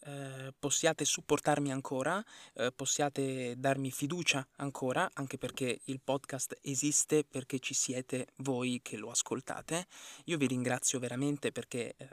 eh, 0.00 0.54
possiate 0.58 1.04
supportarmi 1.04 1.72
ancora, 1.72 2.24
eh, 2.54 2.72
possiate 2.72 3.54
darmi 3.58 3.90
fiducia 3.90 4.46
ancora, 4.56 5.10
anche 5.14 5.38
perché 5.38 5.80
il 5.84 6.00
podcast 6.02 6.56
esiste 6.62 7.24
perché 7.24 7.58
ci 7.58 7.74
siete 7.74 8.28
voi 8.36 8.80
che 8.82 8.96
lo 8.96 9.10
ascoltate. 9.10 9.86
Io 10.24 10.38
vi 10.38 10.46
ringrazio 10.46 10.98
veramente 10.98 11.52
perché 11.52 11.94
eh, 11.96 12.08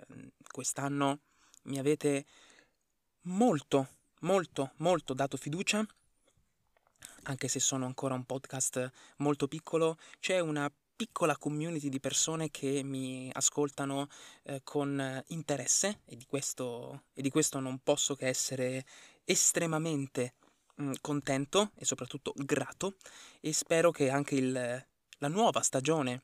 quest'anno 0.52 1.20
mi 1.64 1.78
avete 1.78 2.26
molto, 3.22 3.88
molto, 4.22 4.72
molto 4.78 5.14
dato 5.14 5.38
fiducia. 5.38 5.86
Anche 7.28 7.48
se 7.48 7.60
sono 7.60 7.86
ancora 7.86 8.14
un 8.14 8.26
podcast 8.26 8.92
molto 9.18 9.48
piccolo, 9.48 9.98
c'è 10.20 10.40
una 10.40 10.72
piccola 10.96 11.38
community 11.38 11.90
di 11.90 12.00
persone 12.00 12.50
che 12.50 12.82
mi 12.84 13.30
ascoltano 13.34 14.08
eh, 14.44 14.62
con 14.64 15.24
interesse 15.28 16.00
e 16.06 16.16
di, 16.16 16.26
questo, 16.26 17.04
e 17.14 17.22
di 17.22 17.30
questo 17.30 17.60
non 17.60 17.80
posso 17.80 18.16
che 18.16 18.28
essere 18.28 18.86
estremamente 19.26 20.36
mh, 20.76 20.84
mm, 20.84 20.92
contento 21.02 21.72
e 21.76 21.86
soprattutto 21.86 22.34
grato 22.36 22.96
e 23.42 23.54
spero 23.54 23.92
che 23.92 24.10
anche 24.10 24.36
il, 24.36 24.86
la 25.18 25.28
nuova 25.28 25.62
stagione 25.62 26.24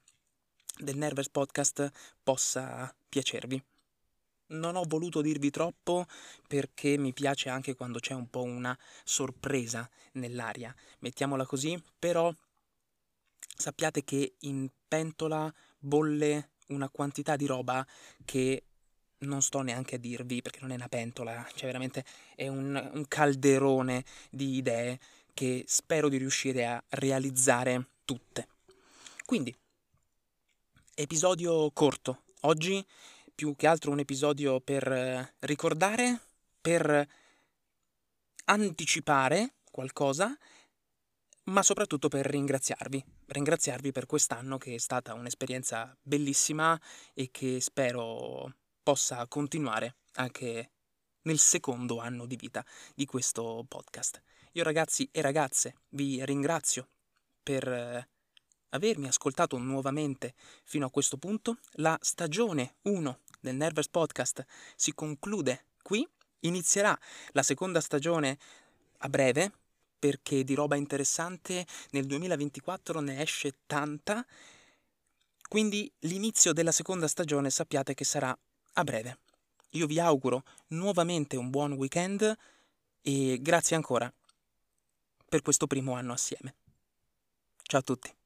del 0.78 0.98
Nervous 0.98 1.30
Podcast 1.30 1.92
possa 2.24 2.94
piacervi. 3.10 3.62
Non 4.48 4.76
ho 4.76 4.84
voluto 4.86 5.22
dirvi 5.22 5.50
troppo 5.50 6.06
perché 6.48 6.98
mi 6.98 7.14
piace 7.14 7.50
anche 7.50 7.76
quando 7.76 8.00
c'è 8.00 8.14
un 8.14 8.30
po' 8.30 8.44
una 8.44 8.78
sorpresa 9.04 9.90
nell'aria, 10.14 10.76
mettiamola 11.00 11.46
così, 11.46 11.82
però 11.98 12.34
sappiate 13.62 14.04
che 14.04 14.36
in 14.40 14.68
pentola 14.88 15.54
bolle 15.80 16.50
una 16.68 16.90
quantità 16.90 17.38
di 17.38 17.46
roba 17.46 17.86
che 18.26 18.64
non 19.20 19.42
sto 19.42 19.62
neanche 19.62 19.96
a 19.96 20.00
dirvi 20.00 20.42
perché 20.42 20.60
non 20.62 20.72
è 20.72 20.76
una 20.76 20.90
pentola, 20.90 21.48
cioè 21.54 21.68
veramente 21.68 22.04
è 22.36 22.48
un, 22.48 22.90
un 22.94 23.08
calderone 23.08 24.04
di 24.30 24.56
idee 24.56 25.00
che 25.34 25.64
spero 25.68 26.10
di 26.10 26.18
riuscire 26.18 26.66
a 26.66 26.84
realizzare 26.90 27.86
tutte. 28.04 28.48
Quindi, 29.26 29.56
episodio 30.96 31.72
corto. 31.72 32.24
Oggi 32.42 32.86
più 33.34 33.56
che 33.56 33.68
altro 33.68 33.92
un 33.92 34.00
episodio 34.00 34.60
per 34.60 34.92
eh, 34.92 35.36
ricordare, 35.40 36.20
per 36.60 37.08
anticipare 38.46 39.54
qualcosa 39.72 40.36
ma 41.44 41.64
soprattutto 41.64 42.08
per 42.08 42.26
ringraziarvi, 42.26 43.04
ringraziarvi 43.32 43.92
per 43.92 44.06
quest'anno 44.06 44.58
che 44.58 44.76
è 44.76 44.78
stata 44.78 45.14
un'esperienza 45.14 45.96
bellissima 46.02 46.80
e 47.14 47.30
che 47.32 47.62
spero 47.62 48.54
possa 48.84 49.26
continuare 49.28 49.96
anche 50.14 50.72
nel 51.24 51.40
secondo 51.40 52.00
anno 52.00 52.26
di 52.26 52.36
vita 52.36 52.66
di 52.94 53.06
questo 53.06 53.66
podcast. 53.68 54.22
Io 54.54 54.64
ragazzi 54.64 55.08
e 55.12 55.22
ragazze 55.22 55.76
vi 55.90 56.24
ringrazio 56.26 56.90
per 57.42 57.68
eh, 57.68 58.10
avermi 58.70 59.08
ascoltato 59.08 59.58
nuovamente 59.58 60.34
fino 60.64 60.86
a 60.86 60.92
questo 60.92 61.18
punto. 61.18 61.58
La 61.76 61.98
stagione 62.02 62.76
1 62.84 63.20
del 63.40 63.56
Nervous 63.56 63.88
Podcast 63.88 64.46
si 64.76 64.94
conclude 64.94 65.68
qui, 65.82 66.06
inizierà 66.42 66.98
la 67.32 67.44
seconda 67.44 67.80
stagione 67.80 68.38
a 69.00 69.10
breve, 69.10 69.52
perché 70.02 70.44
di 70.44 70.56
roba 70.56 70.76
interessante 70.76 71.64
nel 71.92 72.08
2024 72.08 73.02
ne 73.02 73.22
esce 73.22 73.54
tanta, 73.68 74.26
quindi 75.48 75.92
l'inizio 76.00 76.54
della 76.54 76.72
seconda 76.72 77.08
stagione 77.08 77.52
sappiate 77.52 77.94
che 77.94 78.04
sarà 78.04 78.36
a 78.74 78.84
breve. 78.84 79.20
Io 79.74 79.86
vi 79.86 80.00
auguro 80.00 80.44
nuovamente 80.70 81.38
un 81.38 81.52
buon 81.52 81.74
weekend 81.74 82.36
e 83.04 83.38
grazie 83.42 83.76
ancora 83.76 84.12
per 85.30 85.44
questo 85.44 85.68
primo 85.68 85.94
anno 85.94 86.14
assieme. 86.14 86.56
Ciao 87.62 87.82
a 87.82 87.84
tutti. 87.84 88.21